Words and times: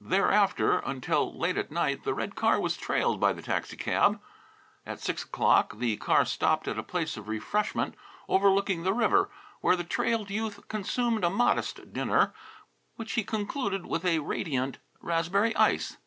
Thereafter, 0.00 0.78
until 0.78 1.38
late 1.38 1.58
at 1.58 1.70
night, 1.70 2.02
the 2.04 2.14
red 2.14 2.34
car 2.34 2.58
was 2.58 2.78
trailed 2.78 3.20
by 3.20 3.34
the 3.34 3.42
taxi 3.42 3.76
cab. 3.76 4.18
At 4.86 5.00
six 5.00 5.22
o'clock 5.22 5.76
the 5.76 5.98
car 5.98 6.24
stopped 6.24 6.66
at 6.66 6.78
a 6.78 6.82
place 6.82 7.18
of 7.18 7.28
refreshment 7.28 7.94
overlooking 8.26 8.84
the 8.84 8.94
river, 8.94 9.28
where 9.60 9.76
the 9.76 9.84
trailed 9.84 10.30
youth 10.30 10.66
consumed 10.68 11.24
a 11.24 11.28
modest 11.28 11.92
dinner, 11.92 12.32
which 12.94 13.12
he 13.12 13.22
concluded 13.22 13.84
with 13.84 14.06
a 14.06 14.20
radiant 14.20 14.78
raspberry 15.02 15.54
ice. 15.56 15.98